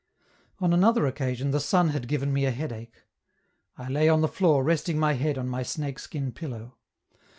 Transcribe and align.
On 0.57 0.73
another 0.73 1.05
occasion 1.05 1.51
the 1.51 1.59
sun 1.59 1.89
had 1.89 2.07
given 2.07 2.33
me 2.33 2.45
a 2.45 2.49
headache; 2.49 3.03
I 3.77 3.87
lay 3.87 4.09
on 4.09 4.21
the 4.21 4.27
floor 4.27 4.63
resting 4.63 4.97
my 4.97 5.13
head 5.13 5.37
on 5.37 5.47
my 5.47 5.61
snake 5.61 5.99
skin 5.99 6.31
pillow. 6.31 6.79